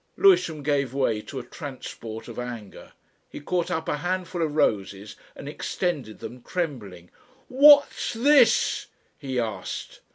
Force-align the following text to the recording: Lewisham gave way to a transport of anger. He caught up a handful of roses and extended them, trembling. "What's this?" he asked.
Lewisham 0.17 0.63
gave 0.63 0.95
way 0.95 1.21
to 1.21 1.37
a 1.37 1.43
transport 1.43 2.27
of 2.27 2.39
anger. 2.39 2.93
He 3.29 3.39
caught 3.39 3.69
up 3.69 3.87
a 3.87 3.97
handful 3.97 4.41
of 4.41 4.55
roses 4.55 5.15
and 5.35 5.47
extended 5.47 6.17
them, 6.17 6.41
trembling. 6.41 7.11
"What's 7.49 8.13
this?" 8.13 8.87
he 9.19 9.39
asked. 9.39 9.99